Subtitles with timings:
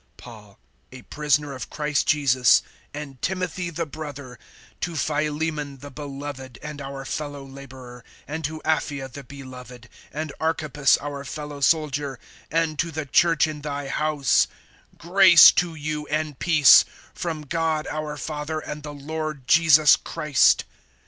[0.17, 0.57] PAUL,
[0.91, 4.39] a prisoner of Christ Jesus, and Timothy the brother,
[4.79, 10.97] to Philemon the beloved and our fellow laborer, (2)and to Apphia the beloved[1:2], and Archippus
[10.99, 12.17] our fellow soldier,
[12.49, 14.47] and to the church in thy house:
[14.97, 16.83] (3)Grace to you, and peace,
[17.13, 20.65] from God our Father and the Lord Jesus Christ.